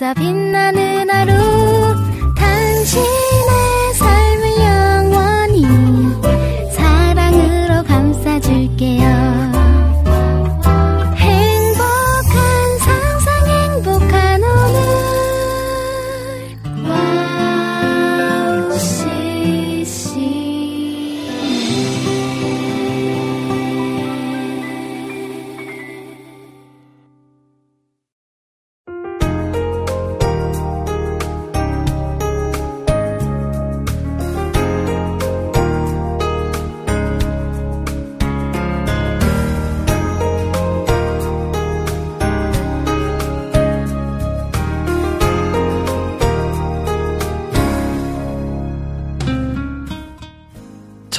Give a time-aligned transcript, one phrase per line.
[0.00, 1.49] 있어 빛나는 하루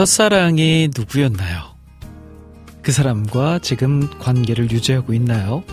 [0.02, 1.76] 첫사랑이 누구였나요?
[2.82, 5.64] 그 사람과 지금 관계를 유지하고 있나요?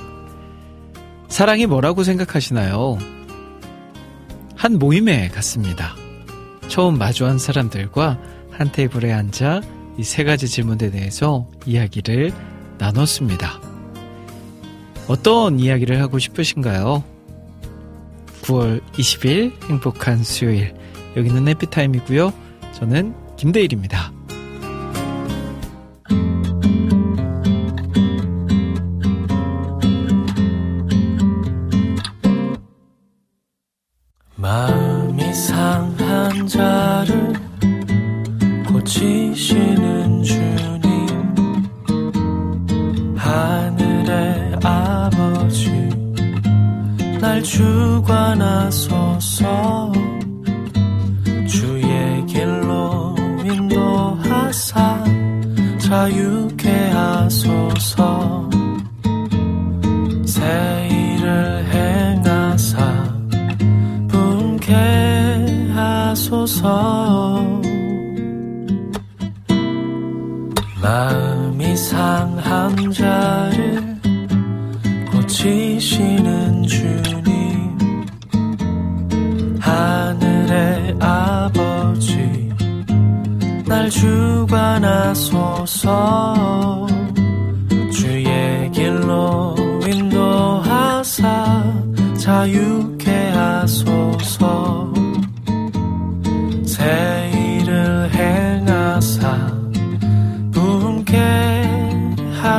[1.29, 2.99] 사랑이 뭐라고 생각하시나요?
[4.55, 5.95] 한 모임에 갔습니다.
[6.69, 8.19] 처음 마주한 사람들과
[8.51, 9.63] 한 테이블에 앉아
[9.97, 12.31] 이 세 가지 질문에 대해서 이야기를
[12.77, 13.63] 나눴습니다.
[15.07, 17.03] 어떤 이야기를 하고 싶으신가요?
[18.43, 20.75] 9월 20일 행복한 수요일
[21.17, 22.31] 여기는 해피타임이고요.
[22.75, 24.18] 저는 김대일입니다.
[47.43, 49.19] 주관하소서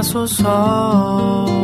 [0.10, 1.59] 하소서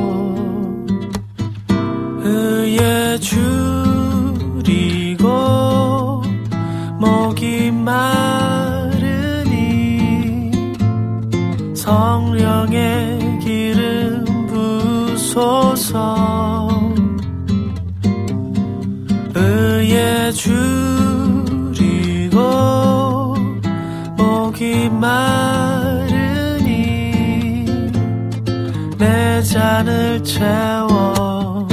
[29.75, 31.67] 내 잔을 채워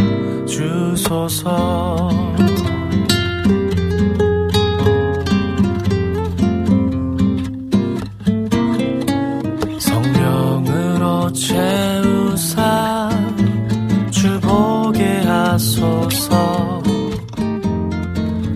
[0.45, 2.11] 주소서.
[9.79, 13.11] 성령으로 채우사
[14.11, 16.83] 주보게 하소서.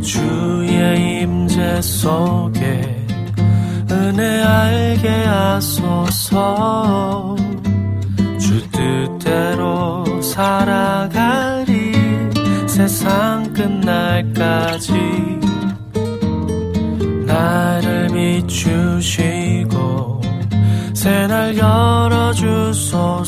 [0.03, 3.07] 주의 임재 속에
[3.93, 6.17] 은혜 알게 하소서
[13.67, 14.93] 끝날까지
[17.27, 18.07] 나를
[18.47, 20.21] 비추시고
[20.95, 23.19] 새날 열어주소서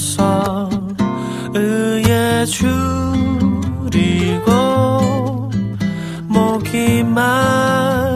[1.55, 2.71] 의에 줄이고
[6.29, 8.09] 목이 마르니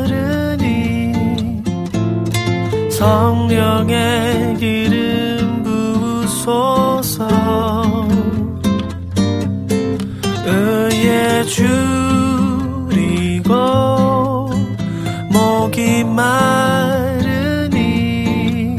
[2.88, 7.26] 성령의 기름 부소서
[10.46, 11.91] 의에 줄
[17.72, 18.76] 마르니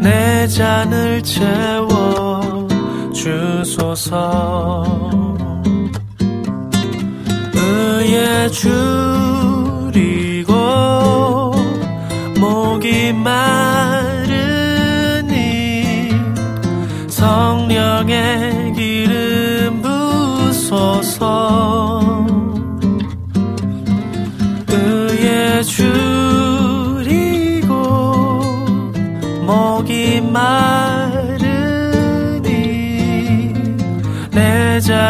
[0.00, 2.68] 내 잔을 채워
[3.14, 4.84] 주소서.
[7.54, 9.11] 의에 줄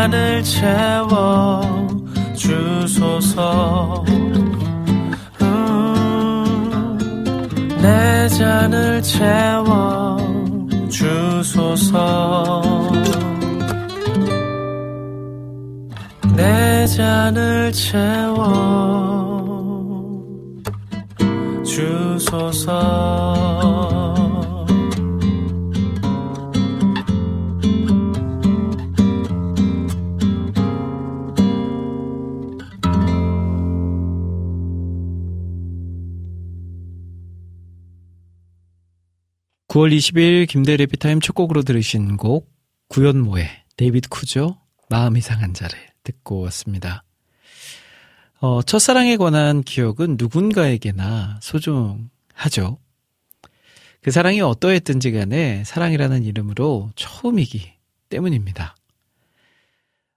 [0.03, 1.61] 잔을 채워
[2.35, 4.05] 주소서.
[5.43, 6.99] 음,
[7.81, 10.17] 내 잔을 채워
[10.91, 12.63] 주소서.
[16.35, 18.43] 내 잔을 채워
[21.65, 23.52] 주소서
[39.73, 42.53] 9월 20일 김대일의 해피타임 첫 곡으로 들으신 곡
[42.89, 43.49] 구연모의
[43.79, 44.59] 데이비드 쿠죠
[44.91, 47.05] 마음이 상한 자를 듣고 왔습니다.
[48.41, 52.81] 어, 첫사랑에 관한 기억은 누군가에게나 소중하죠.
[54.03, 57.73] 그 사랑이 어떠했든지 간에 사랑이라는 이름으로 처음이기
[58.11, 58.77] 때문입니다.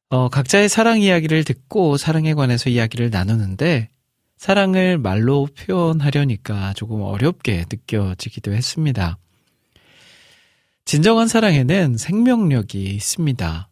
[0.10, 3.88] 어, 각자의 사랑 이야기를 듣고 사랑에 관해서 이야기를 나누는데
[4.36, 9.18] 사랑을 말로 표현하려니까 조금 어렵게 느껴지기도 했습니다.
[10.85, 13.69] 진정한 사랑에는 생명력이 있습니다.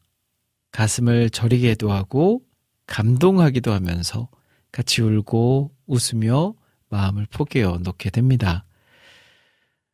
[0.72, 2.42] 가슴을 저리게도 하고
[2.88, 4.30] 감동하기도 하면서
[4.72, 6.56] 같이 울고 웃으며
[6.90, 8.66] 마음을 포개어 놓게 됩니다.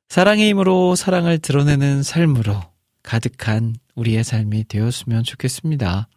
[0.07, 2.62] 사랑의 힘으로 사랑을 드러내는 삶으로
[3.04, 6.07] 가득한 우리의 삶이 되었으면 좋겠습니다.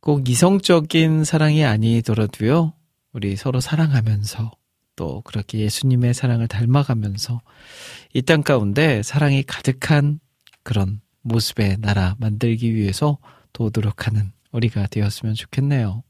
[0.00, 2.74] 꼭 이성적인 사랑이 아니더라도요,
[3.12, 4.50] 우리 서로 사랑하면서
[5.00, 7.40] 또 그렇게 예수님의 사랑을 닮아가면서
[8.12, 10.20] 이 땅 가운데 사랑이 가득한
[10.62, 13.16] 그런 모습의 나라 만들기 위해서
[13.54, 16.02] 도도록 하는 우리가 되었으면 좋겠네요.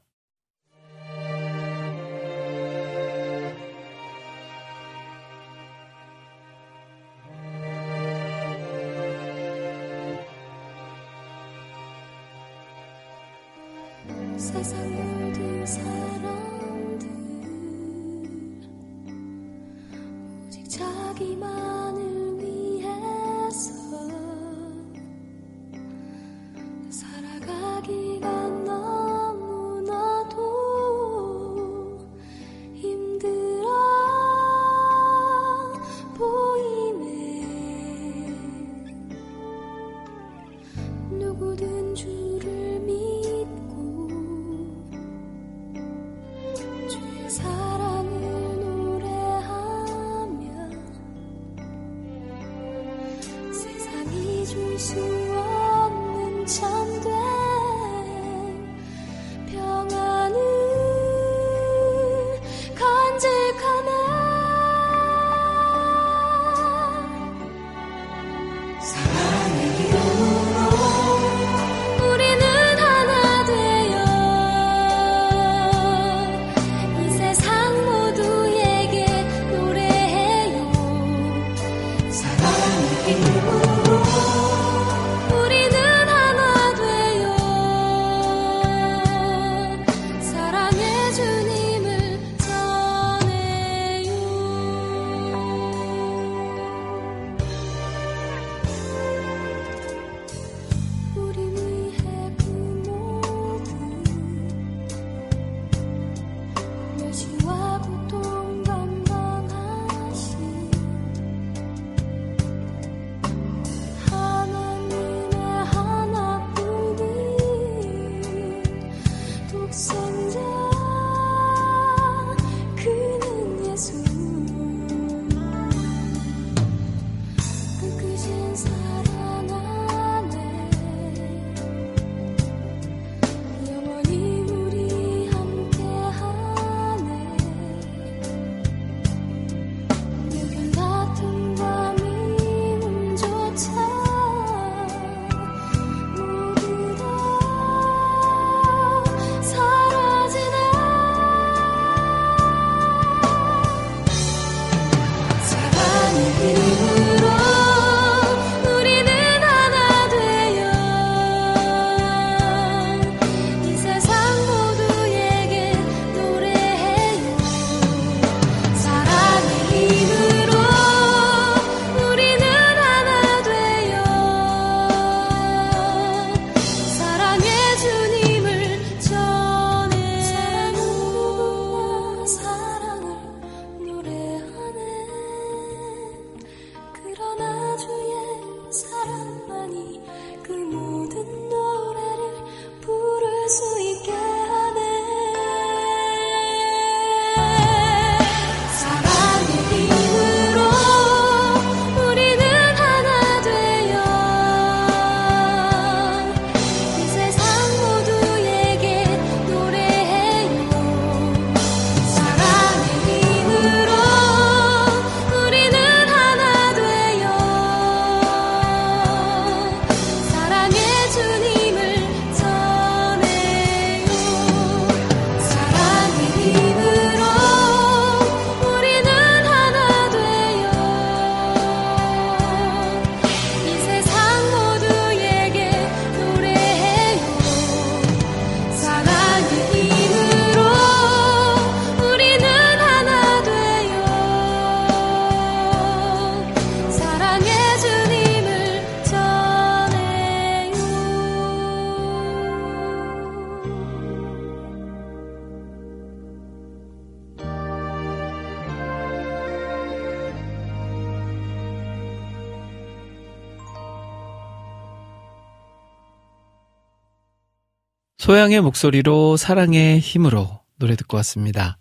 [268.30, 271.78] 소양의 목소리로 사랑의 힘으로 노래 듣고 왔습니다.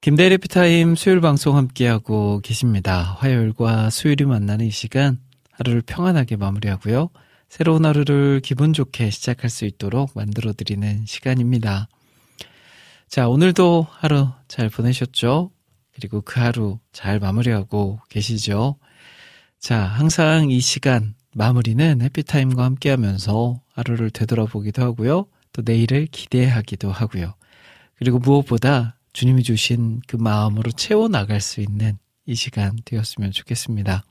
[0.00, 3.16] 김대리 피타임 수요일 방송 함께하고 계십니다.
[3.16, 5.20] 화요일과 수요일이 만나는 이 시간
[5.52, 7.10] 하루를 평안하게 마무리하고요.
[7.48, 11.86] 새로운 하루를 기분 좋게 시작할 수 있도록 만들어드리는 시간입니다.
[13.06, 15.52] 자, 오늘도 하루 잘 보내셨죠?
[15.94, 18.78] 그리고 그 하루 잘 마무리하고 계시죠?
[19.60, 25.26] 자, 항상 이 시간 마무리는 해피타임과 함께 하면서 하루를 되돌아보기도 하고요.
[25.52, 27.34] 또 내일을 기대하기도 하고요.
[27.96, 34.04] 그리고 무엇보다 주님이 주신 그 마음으로 채워나갈 수 있는 이 시간 되었으면 좋겠습니다.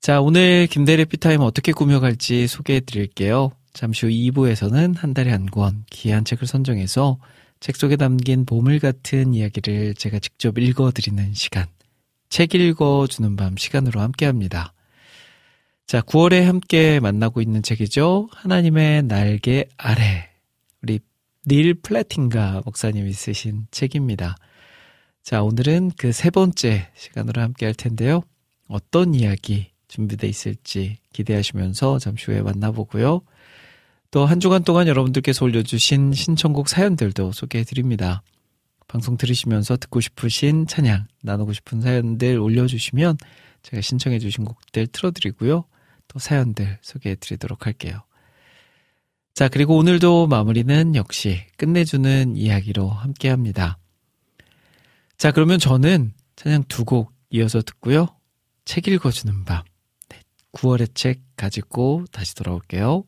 [0.00, 3.50] 자, 오늘 김대리 피타임 어떻게 꾸며갈지 소개해 드릴게요.
[3.72, 7.18] 잠시 후 2부에서는 한 달에 한 권 귀한 책을 선정해서
[7.60, 11.66] 책 속에 담긴 보물 같은 이야기를 제가 직접 읽어 드리는 시간.
[12.28, 14.72] 책 읽어주는 밤 시간으로 함께 합니다.
[15.88, 18.28] 자, 9월에 함께 만나고 있는 책이죠.
[18.32, 20.28] 하나님의 날개 아래.
[20.82, 21.00] 우리
[21.46, 24.36] 닐 플래팅가 목사님이 쓰신 책입니다.
[25.22, 28.20] 자, 오늘은 그 세 번째 시간으로 함께 할 텐데요.
[28.68, 33.22] 어떤 이야기 준비되어 있을지 기대하시면서 잠시 후에 만나보고요.
[34.10, 38.20] 또 한 주간 동안 여러분들께서 올려주신 신청곡 사연들도 소개해 드립니다.
[38.88, 43.16] 방송 들으시면서 듣고 싶으신 찬양, 나누고 싶은 사연들 올려주시면
[43.62, 45.64] 제가 신청해 주신 곡들 틀어드리고요.
[46.08, 48.02] 또 사연들 소개해 드리도록 할게요.
[49.34, 53.78] 자, 그리고 오늘도 마무리는 역시 끝내주는 이야기로 함께 합니다.
[55.16, 58.08] 자, 그러면 저는 찬양 두 곡 이어서 듣고요.
[58.64, 59.62] 책 읽어주는 밤.
[60.08, 60.20] 네,
[60.52, 63.04] 9월의 책 가지고 다시 돌아올게요.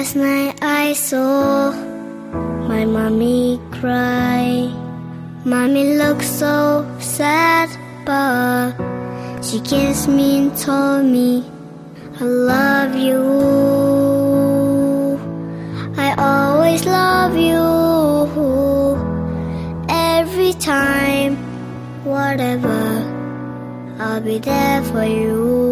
[0.00, 1.72] Last night I saw
[2.72, 4.72] my mommy cry.
[5.44, 7.68] Mommy looked so sad,
[8.06, 8.72] but
[9.44, 11.44] she kissed me and told me
[12.18, 13.20] I love you.
[15.98, 17.60] I always love you.
[19.90, 21.36] Every time,
[22.04, 23.04] whatever,
[23.98, 25.69] I'll be there for you.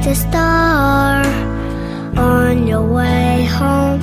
[0.00, 1.26] See the star
[2.16, 4.00] on your way home.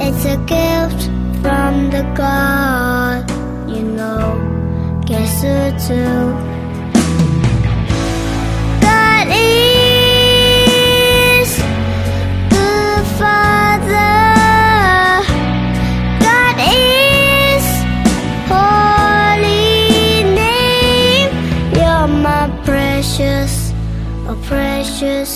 [0.00, 1.04] It's a gift
[1.42, 3.30] from the God,
[3.70, 5.02] you know.
[5.06, 6.45] Guess who too?
[24.98, 25.35] Precious.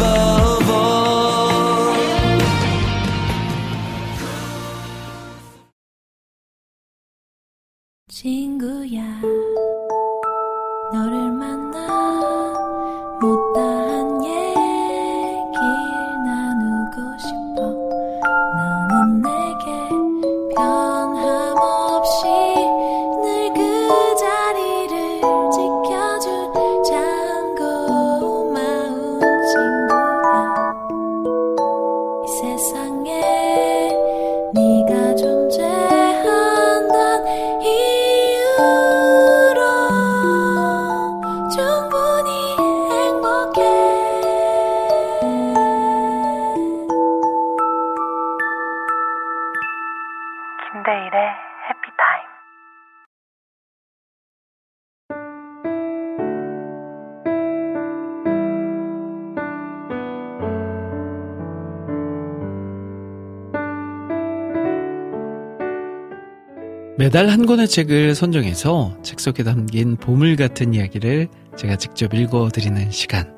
[0.00, 1.92] 어, 어, 어.
[8.08, 9.02] 친구야
[10.92, 11.27] 너를
[32.78, 33.77] 세상에
[67.08, 73.32] 매달 한 권의 책을 선정해서 책 속에 담긴 보물 같은 이야기를 제가 직접 읽어드리는 시간.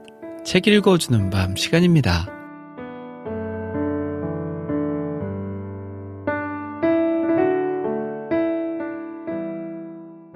[0.44, 2.26] 책 읽어주는 밤 시간입니다.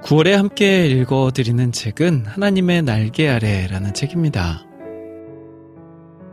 [0.05, 4.64] 구월에 함께 읽어드리는 책은 하나님의 날개 아래라는 책입니다.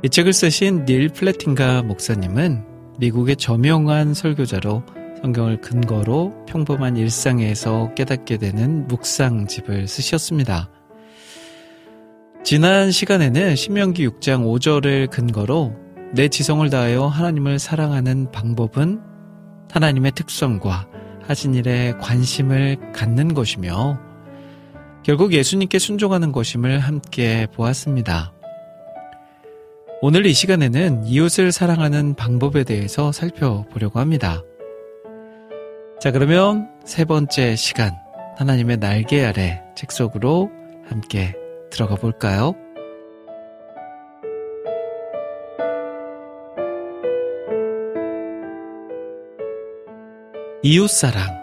[0.04, 2.64] 이 책을 쓰신 닐 플래팅가 목사님은
[3.00, 10.70] 미국의 저명한 설교자로 성경을 근거로 평범한 일상에서 깨닫게 되는 묵상집을 쓰셨습니다.
[12.44, 15.76] 지난 시간에는 신명기 6장 5절을 근거로
[16.14, 19.00] 내 지성을 다하여 하나님을 사랑하는 방법은
[19.72, 20.88] 하나님의 특성과
[21.22, 24.00] 하신 일에 관심을 갖는 것이며
[25.04, 28.34] 결국 예수님께 순종하는 것임을 함께 보았습니다.
[30.02, 34.42] 오늘 이 시간에는 이웃을 사랑하는 방법에 대해서 살펴보려고 합니다.
[36.02, 37.96] 자, 그러면 세 번째 시간,
[38.36, 40.50] 하나님의 날개 아래 책 속으로
[40.90, 41.36] 함께
[41.70, 42.56] 들어가 볼까요?
[50.64, 51.40] 이웃사랑.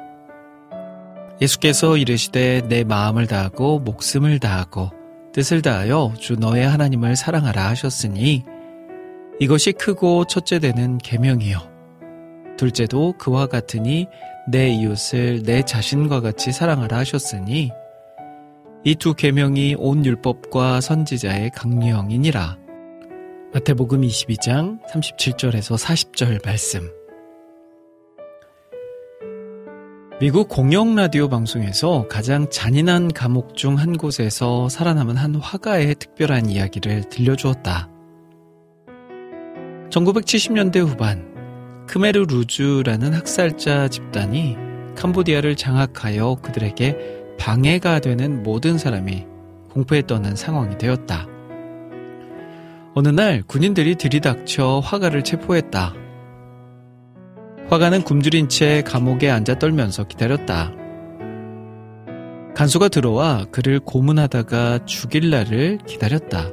[1.40, 4.90] 예수께서 이르시되 내 마음을 다하고 목숨을 다하고
[5.32, 8.42] 뜻을 다하여 주 너의 하나님을 사랑하라 하셨으니
[9.38, 11.60] 이것이 크고 첫째 되는 계명이요
[12.56, 14.08] 둘째도 그와 같으니
[14.50, 17.70] 내 이웃을 내 자신과 같이 사랑하라 하셨으니
[18.84, 22.56] 이 두 계명이 온 율법과 선지자의 강령이니라.
[23.52, 26.88] 마태복음 22장 37절에서 40절 말씀.
[30.20, 37.08] 미국 공영 라디오 방송에서 가장 잔인한 감옥 중 한 곳에서 살아남은 한 화가의 특별한 이야기를
[37.08, 37.88] 들려주었다.
[39.90, 41.37] 1970년대 후반
[41.88, 44.56] 크메르 루즈라는 학살자 집단이
[44.94, 49.24] 캄보디아를 장악하여 그들에게 방해가 되는 모든 사람이
[49.70, 51.26] 공포에 떠는 상황이 되었다.
[52.94, 55.94] 어느 날 군인들이 들이닥쳐 화가를 체포했다.
[57.68, 60.72] 화가는 굶주린 채 감옥에 앉아 떨면서 기다렸다.
[62.54, 66.50] 간수가 들어와 그를 고문하다가 죽일 날을 기다렸다.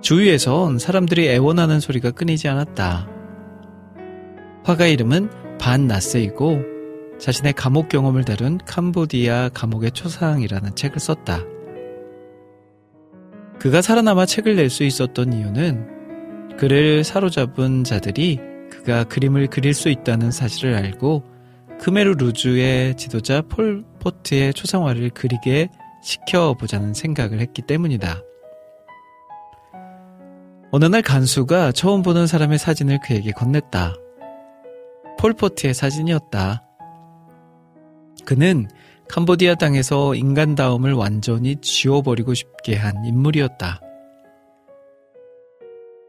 [0.00, 3.15] 주위에선 사람들이 애원하는 소리가 끊이지 않았다.
[4.66, 6.60] 화가 이름은 반 나스이고
[7.20, 11.38] 자신의 감옥 경험을 다룬 캄보디아 감옥의 초상이라는 책을 썼다.
[13.60, 18.40] 그가 살아남아 책을 낼 수 있었던 이유는 그를 사로잡은 자들이
[18.72, 21.22] 그가 그림을 그릴 수 있다는 사실을 알고
[21.78, 25.68] 크메르 루즈의 지도자 폴 포트의 초상화를 그리게
[26.02, 28.20] 시켜보자는 생각을 했기 때문이다.
[30.72, 34.05] 어느 날 간수가 처음 보는 사람의 사진을 그에게 건넸다.
[35.18, 36.62] 폴포트의 사진이었다.
[38.24, 38.68] 그는
[39.08, 43.80] 캄보디아 땅에서 인간다움을 완전히 지워버리고 싶게 한 인물이었다.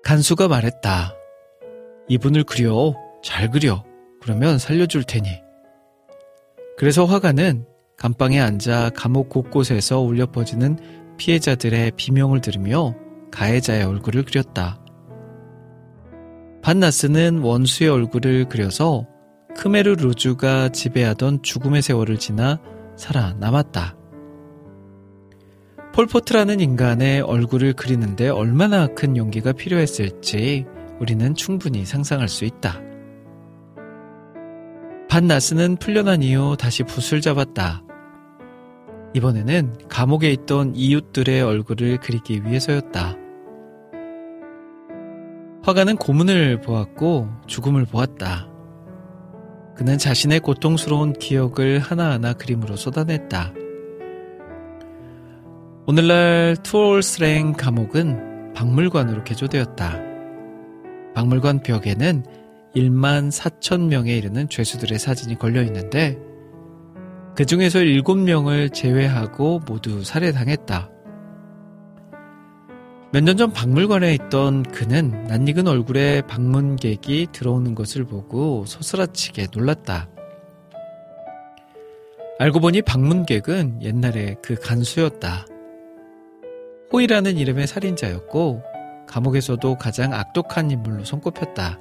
[0.03, 1.13] 간수가 말했다.
[2.07, 2.93] 이분을 그려.
[3.23, 3.83] 잘 그려.
[4.21, 5.29] 그러면 살려줄 테니.
[6.77, 7.65] 그래서 화가는
[7.97, 10.77] 감방에 앉아 감옥 곳곳에서 울려 퍼지는
[11.17, 12.95] 피해자들의 비명을 들으며
[13.31, 14.79] 가해자의 얼굴을 그렸다.
[16.67, 19.07] 반나스는 원수의 얼굴을 그려서
[19.55, 22.59] 크메르 루즈가 지배하던 죽음의 세월을 지나
[22.97, 23.95] 살아남았다.
[25.93, 30.65] 폴포트라는 인간의 얼굴을 그리는데 얼마나 큰 용기가 필요했을지
[30.99, 32.81] 우리는 충분히 상상할 수 있다.
[35.09, 37.81] 반나스는 풀려난 이후 다시 붓을 잡았다.
[39.13, 43.26] 이번에는 감옥에 있던 이웃들의 얼굴을 그리기 위해서였다.
[45.67, 48.47] 화가는 고문을 보았고 죽음을 보았다.
[49.75, 53.51] 그는 자신의 고통스러운 기억을 하나하나 그림으로 쏟아냈다.
[55.85, 59.99] 오늘날 투올스랭 감옥은 박물관으로 개조되었다.
[61.13, 62.23] 박물관 벽에는
[62.73, 66.17] 1만 4천 명에 이르는 죄수들의 사진이 걸려 있는데
[67.35, 70.91] 그 중에서 7명을 제외하고 모두 살해당했다.
[73.13, 80.09] 몇 년 전 박물관에 있던 그는 낯익은 얼굴에 방문객이 들어오는 것을 보고 소스라치게 놀랐다.
[82.39, 85.45] 알고 보니 방문객은 옛날에 그 간수였다.
[86.91, 88.61] 호이라는 이름의 살인자였고
[89.07, 91.79] 감옥에서도 가장 악독한 인물로 손꼽혔다.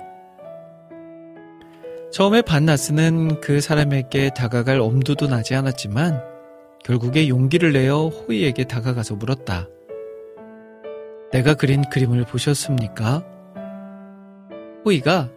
[2.13, 6.23] 처음에 반나스는 그 사람에게 다가갈 엄두도 나지 않았지만
[6.85, 9.67] 결국에 용기를 내어 호이에게 다가가서 물었다.
[11.37, 13.23] 내가 그린 그림을 보셨습니까?
[14.87, 15.29] 호이가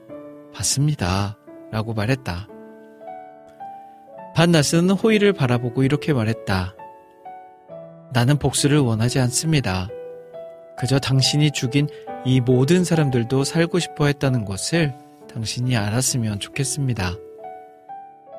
[0.53, 1.37] 봤습니다.
[1.71, 2.47] 라고 말했다.
[4.33, 6.73] 반나스는 호이를 바라보고 이렇게 말했다.
[8.13, 9.89] 나는 복수를 원하지 않습니다.
[10.77, 11.89] 그저 당신이 죽인
[12.23, 14.93] 이 모든 사람들도 살고 싶어 했다는 것을
[15.29, 17.15] 당신이 알았으면 좋겠습니다.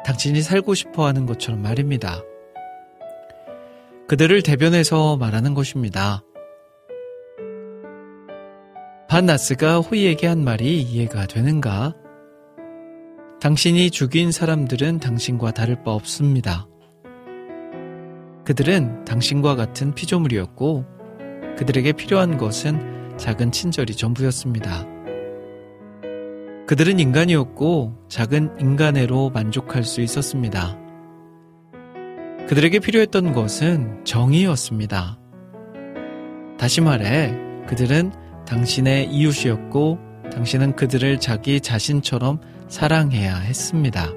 [0.07, 2.23] 당신이 살고 싶어 하는 것처럼 말입니다.
[4.09, 6.23] 그들을 대변해서 말하는 것입니다.
[9.11, 11.95] 반나스가 호이에게 한 말이 이해가 되는가?
[13.41, 16.69] 당신이 죽인 사람들은 당신과 다를 바 없습니다.
[18.45, 20.85] 그들은 당신과 같은 피조물이었고
[21.59, 24.87] 그들에게 필요한 것은 작은 친절이 전부였습니다.
[26.69, 30.79] 그들은 인간이었고 작은 인간애로 만족할 수 있었습니다.
[32.47, 35.19] 그들에게 필요했던 것은 정의였습니다.
[36.57, 40.01] 다시 말해, 그들은 당신의 이웃이었고,
[40.33, 44.09] 당신은 그들을 자기 자신처럼 사랑해야 했습니다.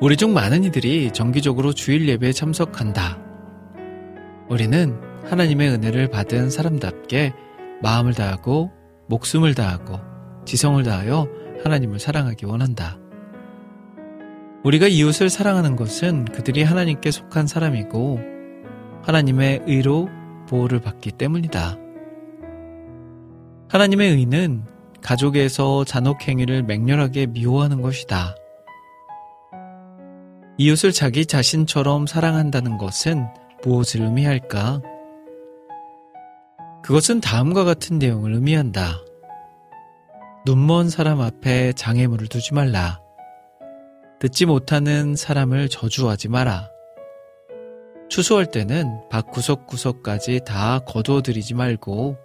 [0.00, 3.18] 우리 중 많은 이들이 정기적으로 주일 예배에 참석한다.
[4.48, 7.34] 우리는 하나님의 은혜를 받은 사람답게
[7.82, 8.70] 마음을 다하고
[9.08, 10.00] 목숨을 다하고
[10.46, 11.28] 지성을 다하여
[11.62, 12.98] 하나님을 사랑하기 원한다.
[14.64, 18.18] 우리가 이웃을 사랑하는 것은 그들이 하나님께 속한 사람이고
[19.02, 20.08] 하나님의 의로
[20.50, 21.78] 보호를 받기 때문이다.
[23.68, 24.64] 하나님의 의는
[25.00, 28.34] 가족에서 잔혹행위를 맹렬하게 미워하는 것이다.
[30.58, 33.28] 이웃을 자기 자신처럼 사랑한다는 것은
[33.62, 34.82] 무엇을 의미할까?
[36.82, 38.98] 그것은 다음과 같은 내용을 의미한다.
[40.44, 43.00] 눈먼 사람 앞에 장애물을 두지 말라.
[44.18, 46.69] 듣지 못하는 사람을 저주하지 마라.
[48.10, 52.18] 추수할 때는 밭 구석구석까지 다 거두어들이지 말고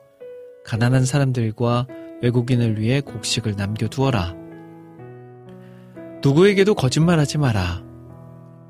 [0.66, 1.86] 가난한 사람들과
[2.24, 4.34] 외국인을 위해 곡식을 남겨두어라.
[6.24, 7.84] 누구에게도 거짓말하지 마라.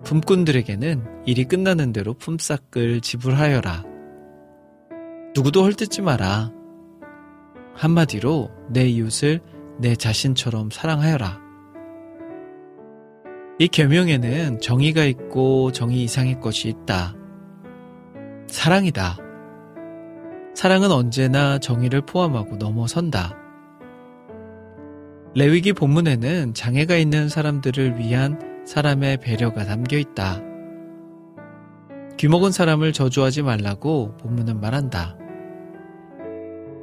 [0.03, 3.83] 품꾼들에게는 일이 끝나는 대로 품삯을 지불하여라.
[5.33, 6.51] 누구도 헐뜯지 마라.
[7.75, 9.39] 한마디로 내 이웃을
[9.79, 11.44] 내 자신처럼 사랑하여라.
[13.57, 17.15] 이 계명에는 정의가 있고 정의 이상의 것이 있다.
[18.47, 19.17] 사랑이다.
[20.53, 23.37] 사랑은 언제나 정의를 포함하고 넘어선다.
[25.35, 30.41] 레위기 본문에는 장애가 있는 사람들을 위한 사람의 배려가 담겨 있다.
[32.17, 35.17] 귀먹은 사람을 저주하지 말라고 본문은 말한다.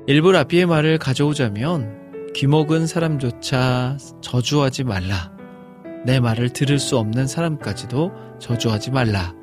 [0.07, 5.32] 일부 라비의 말을 가져오자면 귀먹은 사람조차 저주하지 말라.
[6.05, 9.35] 내 말을 들을 수 없는 사람까지도 저주하지 말라.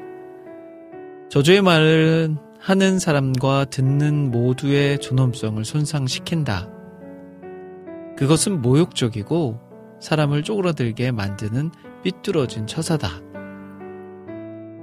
[1.29, 6.69] 저주의 말은 하는 사람과 듣는 모두의 존엄성을 손상시킨다.
[8.17, 9.59] 그것은 모욕적이고
[10.01, 11.71] 사람을 쪼그라들게 만드는
[12.03, 13.09] 삐뚤어진 처사다.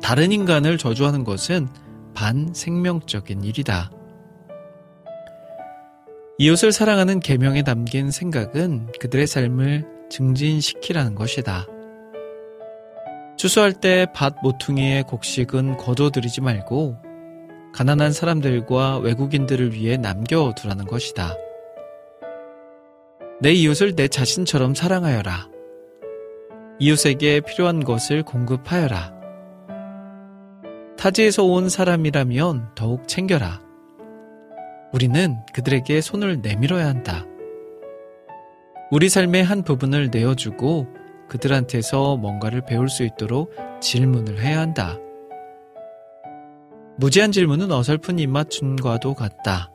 [0.03, 1.69] 다른 인간을 저주하는 것은
[2.15, 3.91] 반생명적인 일이다.
[6.39, 11.67] 이웃을 사랑하는 계명에 담긴 생각은 그들의 삶을 증진시키라는 것이다.
[13.37, 16.97] 추수할 때 밭 모퉁이의 곡식은 거둬들이지 말고
[17.75, 21.35] 가난한 사람들과 외국인들을 위해 남겨두라는 것이다.
[23.41, 25.51] 내 이웃을 내 자신처럼 사랑하여라.
[26.79, 29.15] 이웃에게 필요한 것을 공급하여라.
[30.97, 33.61] 타지에서 온 사람이라면 더욱 챙겨라.
[34.95, 37.27] 우리는 그들에게 손을 내밀어야 한다.
[38.93, 40.87] 우리 삶의 한 부분을 내어주고
[41.29, 44.97] 그들한테서 뭔가를 배울 수 있도록 질문을 해야 한다.
[46.97, 49.73] 무제한 질문은 어설픈 입맞춤과도 같다.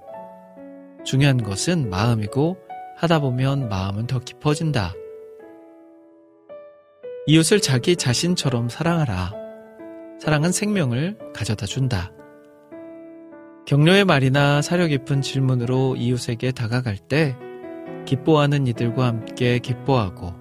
[1.04, 2.58] 중요한 것은 마음이고
[2.96, 4.94] 하다 보면 마음은 더 깊어진다.
[7.28, 9.34] 이웃을 자기 자신처럼 사랑하라.
[10.22, 12.14] 사랑은 생명을 가져다 준다.
[13.66, 17.36] 격려의 말이나 사려 깊은 질문으로 이웃에게 다가갈 때
[18.06, 20.34] 기뻐하는 이들과 함께 기뻐하고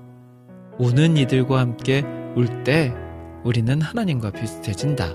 [0.79, 2.03] 우는 이들과 함께
[2.37, 2.95] 울 때
[3.45, 5.15] 우리는 하나님과 비슷해진다.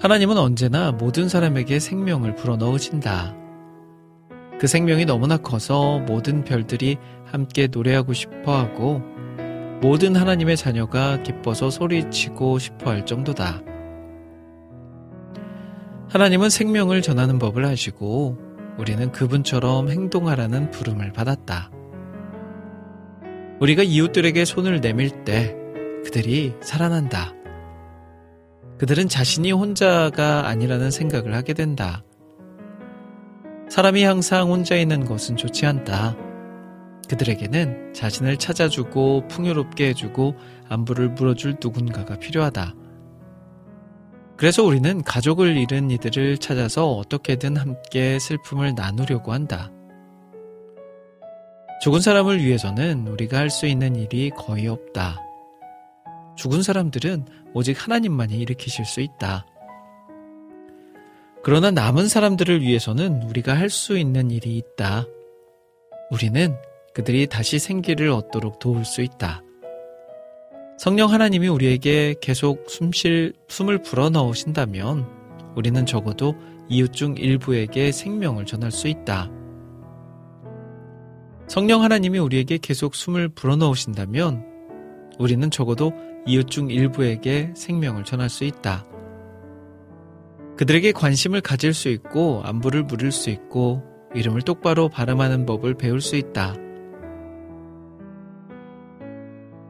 [0.00, 3.34] 하나님은 언제나 모든 사람에게 생명을 불어넣으신다.
[4.58, 9.02] 그 생명이 너무나 커서 모든 별들이 함께 노래하고 싶어 하고
[9.80, 13.62] 모든 하나님의 자녀가 기뻐서 소리치고 싶어 할 정도다.
[16.08, 18.38] 하나님은 생명을 전하는 법을 하시고
[18.78, 21.70] 우리는 그분처럼 행동하라는 부름을 받았다.
[23.60, 25.56] 우리가 이웃들에게 손을 내밀 때
[26.04, 27.32] 그들이 살아난다.
[28.78, 32.02] 그들은 자신이 혼자가 아니라는 생각을 하게 된다.
[33.68, 36.16] 사람이 항상 혼자 있는 것은 좋지 않다.
[37.08, 40.34] 그들에게는 자신을 찾아주고 풍요롭게 해주고
[40.68, 42.74] 안부를 물어줄 누군가가 필요하다.
[44.36, 49.70] 그래서 우리는 가족을 잃은 이들을 찾아서 어떻게든 함께 슬픔을 나누려고 한다.
[51.82, 55.20] 죽은 사람을 위해서는 우리가 할 수 있는 일이 거의 없다.
[56.36, 59.46] 죽은 사람들은 오직 하나님만이 일으키실 수 있다.
[61.44, 65.04] 그러나 남은 사람들을 위해서는 우리가 할 수 있는 일이 있다.
[66.10, 66.56] 우리는
[66.94, 69.43] 그들이 다시 생기를 얻도록 도울 수 있다.
[70.76, 75.06] 성령 하나님이 우리에게 계속 숨쉴, 숨을 불어 넣으신다면
[75.54, 76.34] 우리는 적어도
[76.68, 79.30] 이웃 중 일부에게 생명을 전할 수 있다.
[81.46, 84.44] 성령 하나님이 우리에게 계속 숨을 불어 넣으신다면
[85.18, 85.92] 우리는 적어도
[86.26, 88.84] 이웃 중 일부에게 생명을 전할 수 있다.
[90.56, 96.16] 그들에게 관심을 가질 수 있고 안부를 물을 수 있고 이름을 똑바로 발음하는 법을 배울 수
[96.16, 96.56] 있다.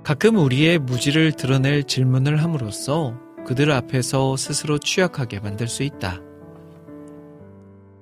[0.05, 6.21] 가끔 우리의 무지를 드러낼 질문을 함으로써 그들 앞에서 스스로 취약하게 만들 수 있다.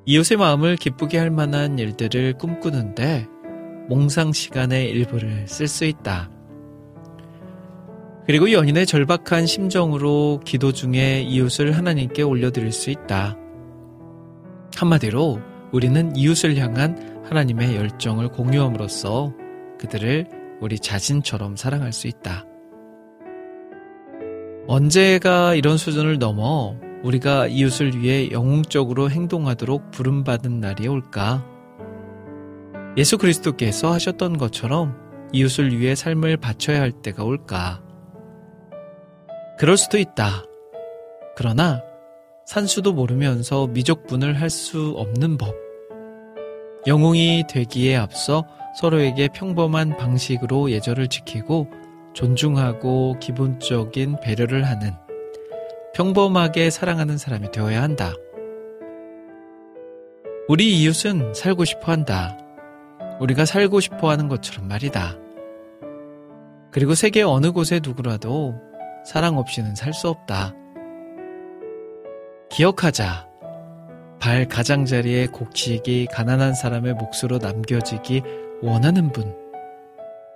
[0.04, 3.28] 이웃의 마음을 기쁘게 할 만한 일들을 꿈꾸는데
[3.88, 6.28] 몽상 시간의 일부를 쓸 수 있다.
[8.26, 13.36] 그리고 연인의 절박한 심정으로 기도 중에 이웃을 하나님께 올려드릴 수 있다.
[14.74, 15.40] 한마디로
[15.70, 19.32] 우리는 이웃을 향한 하나님의 열정을 공유함으로써
[19.78, 22.46] 그들을 우리 자신처럼 사랑할 수 있다.
[24.68, 31.44] 언제가 이런 수준을 넘어 우리가 이웃을 위해 영웅적으로 행동하도록 부름받은 날이 올까?
[32.96, 34.96] 예수 그리스도께서 하셨던 것처럼
[35.32, 37.82] 이웃을 위해 삶을 바쳐야 할 때가 올까?
[39.58, 40.44] 그럴 수도 있다.
[41.34, 41.82] 그러나
[42.46, 45.56] 산수도 모르면서 미적분을 할 수 없는 법.
[46.86, 48.44] 영웅이 되기에 앞서
[48.74, 51.68] 서로에게 평범한 방식으로 예절을 지키고
[52.14, 54.92] 존중하고 기본적인 배려를 하는
[55.94, 58.12] 평범하게 사랑하는 사람이 되어야 한다.
[60.48, 62.38] 우리 이웃은 살고 싶어 한다.
[63.20, 65.16] 우리가 살고 싶어 하는 것처럼 말이다.
[66.70, 68.54] 그리고 세계 어느 곳에 누구라도
[69.04, 70.54] 사랑 없이는 살 수 없다.
[72.50, 73.28] 기억하자.
[74.18, 78.22] 발 가장자리에 곡식이 가난한 사람의 몫으로 남겨지기
[78.62, 79.34] 원하는 분.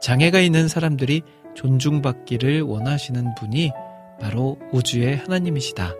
[0.03, 1.23] 장애가 있는 사람들이
[1.55, 3.73] 존중받기를 원하시는 분이
[4.21, 5.95] 바로 우주의 하나님이시다.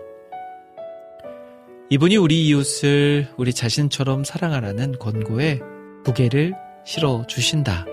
[1.89, 5.59] 이분이 우리 이웃을 우리 자신처럼 사랑하라는 권고에
[6.05, 6.53] 무게를
[6.83, 7.85] 실어 주신다.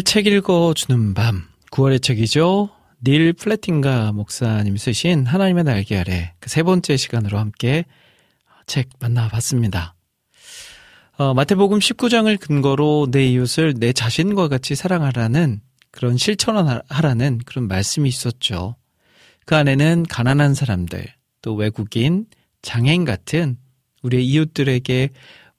[0.00, 1.42] 네, 오늘 책 읽어주는 밤.
[1.72, 2.70] 9월의 책이죠.
[3.04, 7.84] 닐 플래팅가 목사님 쓰신 하나님의 날개 아래 그 세 번째 시간으로 함께
[8.66, 9.94] 책 만나봤습니다.
[11.18, 18.76] 어, 마태복음 19장을 근거로 내 이웃을 내 자신과 같이 사랑하라는 그런 실천하라는 그런 말씀이 있었죠.
[19.44, 21.04] 그 안에는 가난한 사람들,
[21.42, 22.24] 또 외국인,
[22.62, 23.58] 장애인 같은
[24.02, 25.10] 우리의 이웃들에게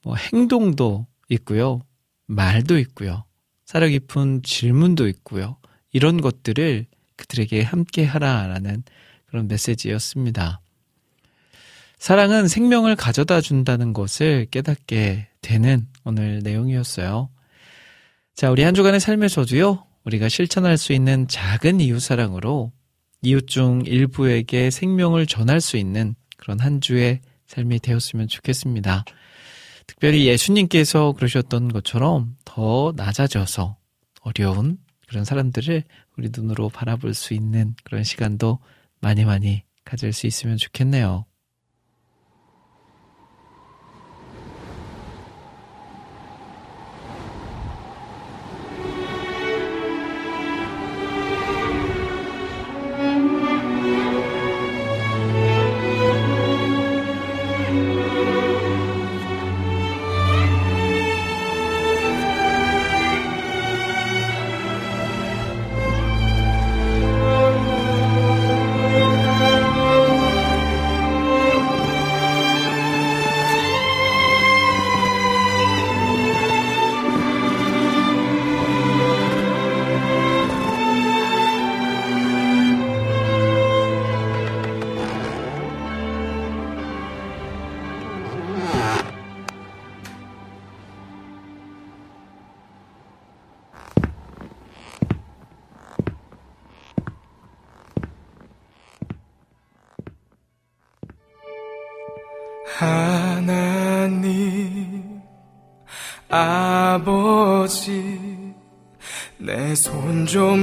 [0.02, 1.82] 뭐 행동도 있고요.
[2.26, 3.24] 말도 있고요.
[3.72, 5.56] 살아 깊은 질문도 있고요.
[5.94, 8.84] 이런 것들을 그들에게 함께 하라라는
[9.28, 10.60] 그런 메시지였습니다.
[11.98, 17.30] 사랑은 생명을 가져다 준다는 것을 깨닫게 되는 오늘 내용이었어요.
[18.36, 22.74] 자, 우리 한 주간의 삶에서도요, 우리가 실천할 수 있는 작은 이웃 사랑으로
[23.22, 29.06] 이웃 중 일부에게 생명을 전할 수 있는 그런 한 주의 삶이 되었으면 좋겠습니다.
[29.88, 33.78] 특별히 예수님께서 그러셨던 것처럼 더 낮아져서
[34.22, 34.78] 어려운
[35.08, 35.84] 그런 사람들을
[36.18, 38.60] 우리 눈으로 바라볼 수 있는 그런 시간도
[39.00, 41.26] 많이 많이 가질 수 있으면 좋겠네요.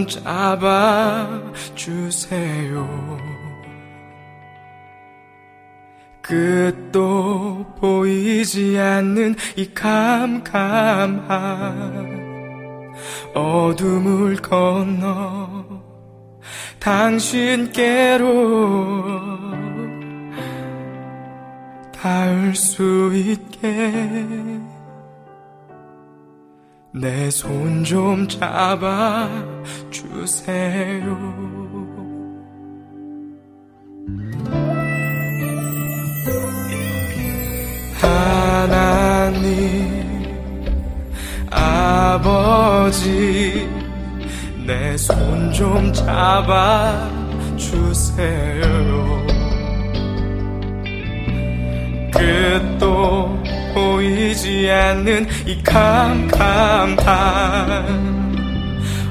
[0.08, 1.28] 잡아
[1.74, 2.88] 주세요.
[6.20, 11.28] 끝도 보이지 않는 이 캄캄한
[13.34, 15.64] 어둠을 건너
[16.80, 18.28] 당신께로
[21.92, 23.92] 닿을 수 있게
[26.94, 29.28] 내 손 좀 잡아
[38.98, 40.04] 하나님
[41.50, 42.88] 아버지
[44.66, 47.10] 내 손 좀 잡아
[47.56, 49.26] 주세요.
[52.12, 53.36] 끝도
[53.74, 56.98] 보이지 않는 이 캄캄한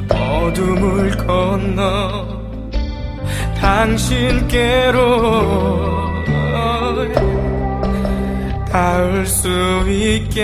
[0.10, 2.38] 어둠을 건너
[3.60, 4.98] 당신께로
[8.72, 9.48] 닿을 수
[9.88, 10.44] 있게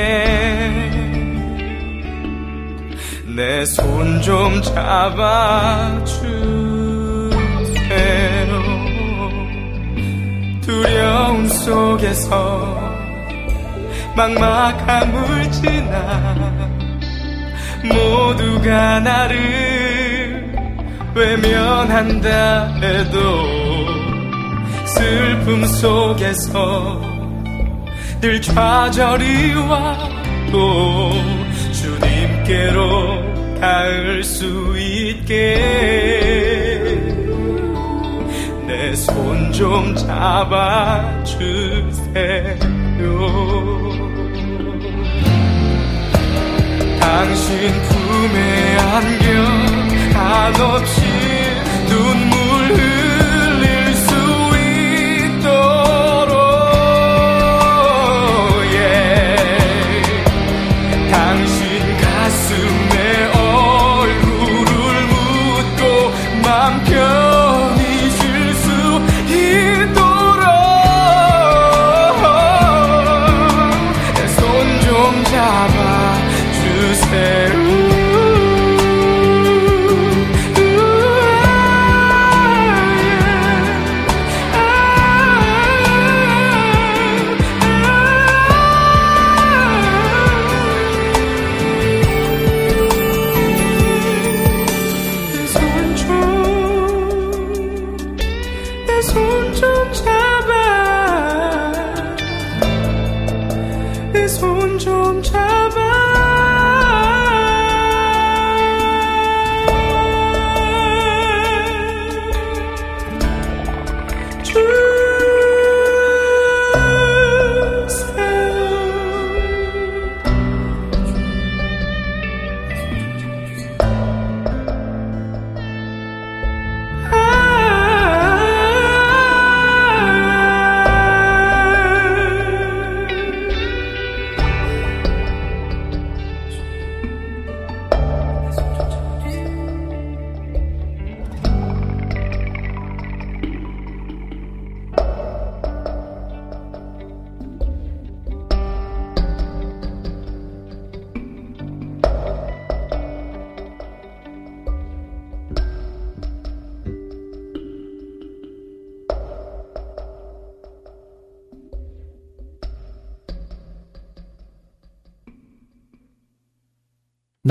[3.35, 7.33] 내 손 좀 잡아 주세요.
[10.61, 12.93] 두려움 속에서
[14.15, 16.69] 막막함을 지나
[17.83, 20.53] 모두가 나를
[21.15, 23.17] 외면한다 해도
[24.85, 27.01] 슬픔 속에서
[28.21, 31.11] 늘 좌절이 와도
[31.71, 35.55] 주님께로 닿을 수 있게
[38.67, 42.53] 내 손 좀 잡아 주세요.
[47.15, 51.01] 당신 품에 안겨 한없이
[51.87, 52.32] 눈물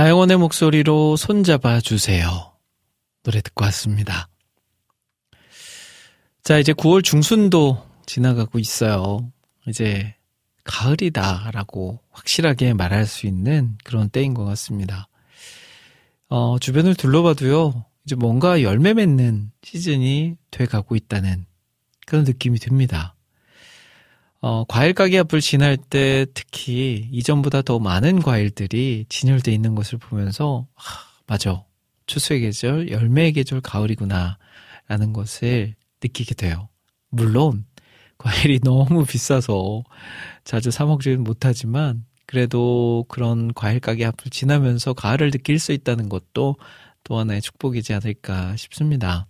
[0.02, 2.26] 나영원의 목소리로 손잡아 주세요.
[3.22, 4.28] 노래 듣고 왔습니다.
[6.42, 9.30] 자, 이제 9월 중순도 지나가고 있어요.
[9.68, 10.16] 이제
[10.64, 15.06] 가을이다라고 확실하게 말할 수 있는 그런 때인 것 같습니다.
[16.28, 21.46] 어, 주변을 둘러봐도요, 이제 뭔가 열매 맺는 시즌이 돼 가고 있다는
[22.06, 23.14] 그런 느낌이 듭니다.
[24.44, 30.66] 어, 과일 가게 앞을 지날 때 특히 이전보다 더 많은 과일들이 진열돼 있는 것을 보면서,
[30.74, 31.64] 하, 맞아.
[32.06, 34.38] 추수의 계절, 열매의 계절, 가을이구나.
[34.88, 36.68] 라는 것을 느끼게 돼요.
[37.08, 37.64] 물론,
[38.18, 39.84] 과일이 너무 비싸서
[40.42, 46.56] 자주 사 먹지는 못하지만, 그래도 그런 과일 가게 앞을 지나면서 가을을 느낄 수 있다는 것도
[47.04, 49.28] 또 하나의 축복이지 않을까 싶습니다.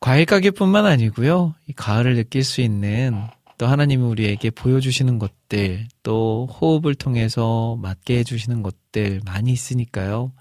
[0.00, 1.54] 과일 가게뿐만 아니고요.
[1.68, 3.28] 이 가을을 느낄 수 있는
[3.62, 10.32] 또 하나님이 우리에게 보여주시는 것들, 또 호흡을 통해서 맞게 해주시는 것들 많이 있으니까요.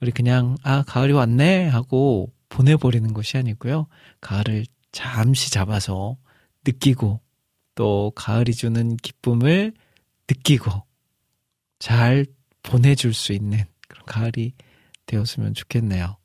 [0.00, 1.68] 우리 그냥, 아, 가을이 왔네?
[1.68, 3.86] 하고 보내버리는 것이 아니고요.
[4.22, 6.16] 가을을 잠시 잡아서
[6.66, 7.20] 느끼고,
[7.74, 9.74] 또 가을이 주는 기쁨을
[10.26, 10.70] 느끼고,
[11.78, 12.24] 잘
[12.62, 14.54] 보내줄 수 있는 그런 가을이
[15.04, 16.16] 되었으면 좋겠네요.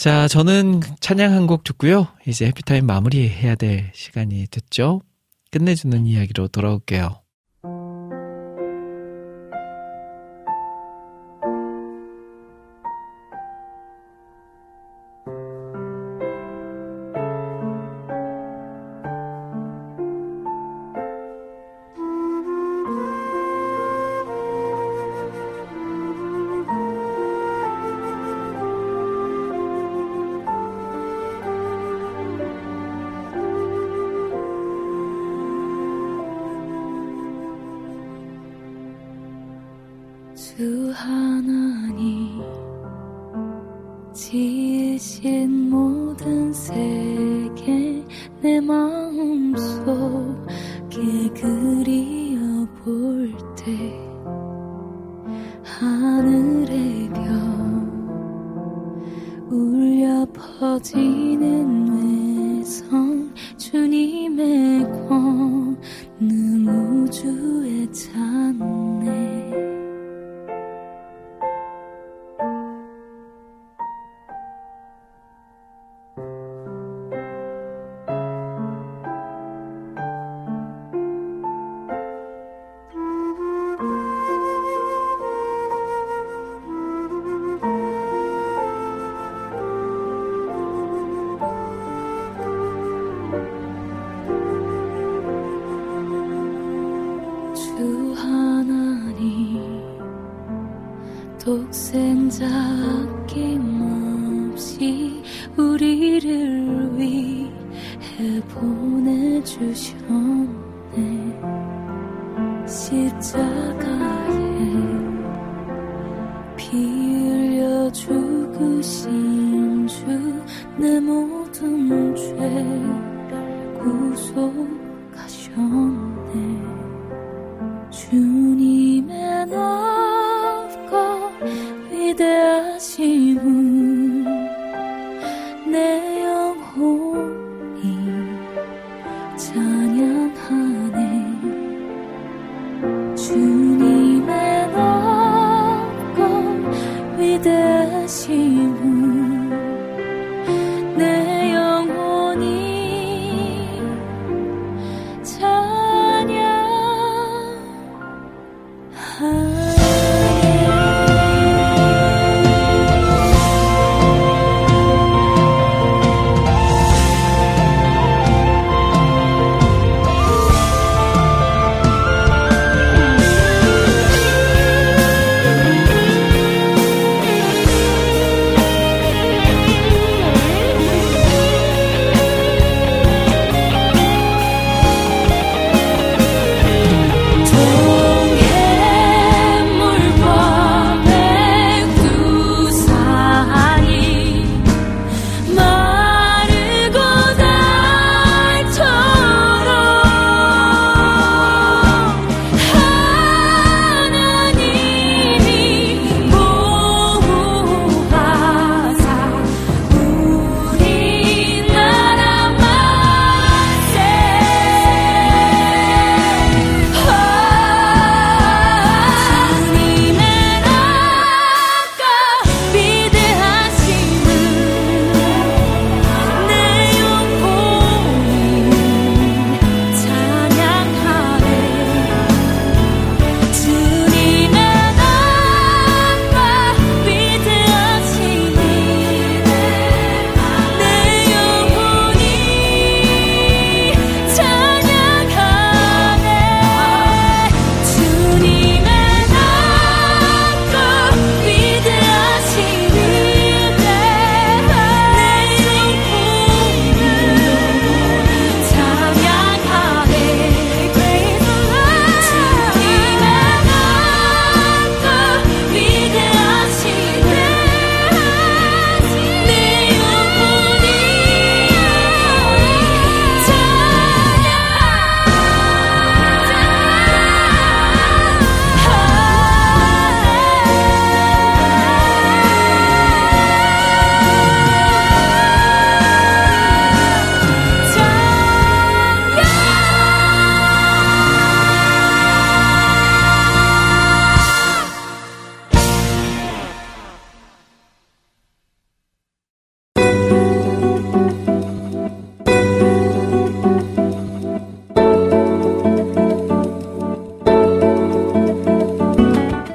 [0.00, 2.08] 자, 저는 찬양 한 곡 듣고요.
[2.26, 5.02] 이제 해피타임 마무리해야 될 시간이 됐죠.
[5.50, 7.20] 끝내주는 이야기로 돌아올게요.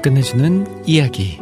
[0.06, 1.39] 전해주는 이야기.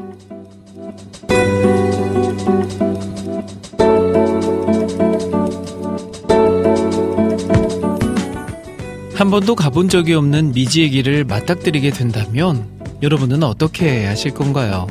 [9.15, 12.65] 한 번도 가본 적이 없는 미지의 길을 맞닥뜨리게 된다면
[13.01, 14.87] 여러분은 어떻게 하실 건가요?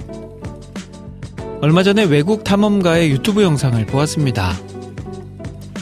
[1.62, 4.52] 얼마 전에 외국 탐험가의 유튜브 영상을 보았습니다.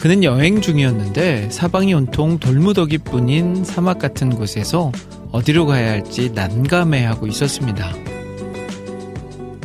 [0.01, 4.93] 그는 여행 중이었는데 사방이 온통 돌무더기뿐인 사막 같은 곳에서
[5.33, 7.93] 어디로 가야 할지 난감해하고 있었습니다.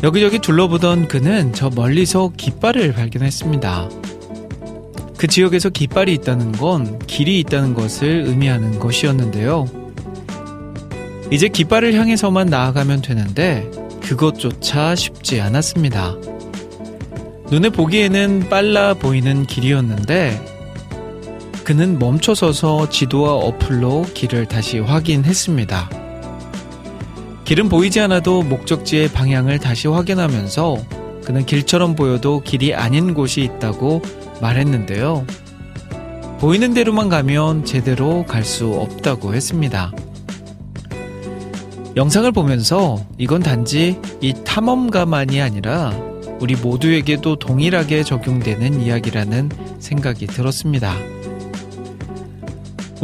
[0.03, 3.89] 여기저기 둘러보던 그는 저 멀리서 깃발을 발견했습니다.
[5.17, 9.65] 그 지역에서 깃발이 있다는 건 길이 있다는 것을 의미하는 것이었는데요.
[11.31, 13.69] 이제 깃발을 향해서만 나아가면 되는데
[14.01, 16.15] 그것조차 쉽지 않았습니다.
[17.49, 20.54] 눈에 보기에는 빨라 보이는 길이었는데
[21.65, 25.89] 그는 멈춰서서 지도와 어플로 길을 다시 확인했습니다.
[27.43, 30.77] 길은 보이지 않아도 목적지의 방향을 다시 확인하면서
[31.25, 34.03] 그는 길처럼 보여도 길이 아닌 곳이 있다고
[34.41, 35.25] 말했는데요.
[36.39, 39.91] 보이는 대로만 가면 제대로 갈 수 없다고 했습니다.
[41.95, 45.97] 영상을 보면서 이건 단지 이 탐험가만이 아니라
[46.39, 49.49] 우리 모두에게도 동일하게 적용되는 이야기라는
[49.79, 50.95] 생각이 들었습니다.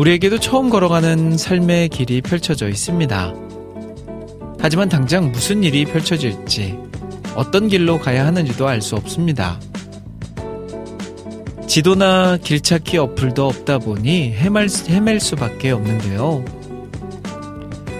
[0.01, 3.35] 우리에게도 처음 걸어가는 삶의 길이 펼쳐져 있습니다.
[4.57, 6.75] 하지만 당장 무슨 일이 펼쳐질지,
[7.35, 9.59] 어떤 길로 가야 하는지도 알 수 없습니다.
[11.67, 16.43] 지도나 길찾기 어플도 없다 보니 헤맬, 헤맬 수밖에 없는데요.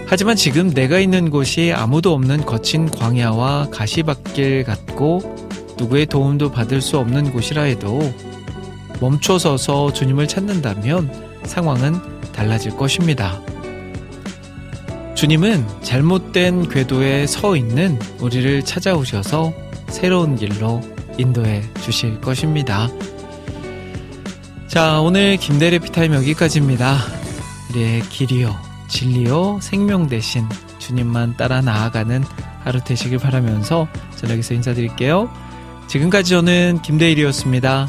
[0.08, 5.36] 하지만 지금 내가 있는 곳이 아무도 없는 거친 광야와 가시밭길 같고
[5.78, 8.12] 누구의 도움도 받을 수 없는 곳이라 해도
[9.00, 12.00] 멈춰서서 주님을 찾는다면 상황은
[12.32, 13.40] 달라질 것입니다.
[15.14, 19.52] 주님은 잘못된 궤도에 서 있는 우리를 찾아오셔서
[19.88, 20.80] 새로운 길로
[21.18, 22.88] 인도해 주실 것입니다.
[24.66, 26.96] 자, 오늘 김대래 피타임 여기까지입니다.
[27.70, 28.56] 우리의 길이요,
[28.88, 32.24] 진리요, 생명 대신 주님만 따라 나아가는
[32.64, 33.86] 하루 되시길 바라면서
[34.28, 35.30] 여기서 인사드릴게요.
[35.88, 37.88] 지금까지 저는 김대일이었습니다.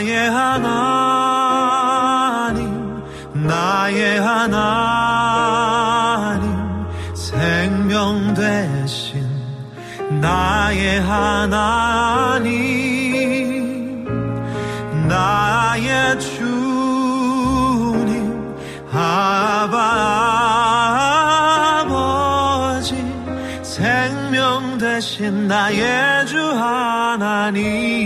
[0.00, 0.64] 나의 하나님
[3.34, 4.50] 나의 하나님
[7.14, 9.28] 생명 되신
[10.22, 12.48] 나의 하나님
[15.06, 17.36] 나의 주님
[18.90, 19.76] 아바
[21.84, 22.96] 아버지
[23.62, 27.99] 생명 되신 나의 주 하나님